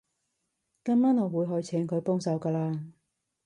[0.83, 2.91] 今晚我會去請佢幫手㗎喇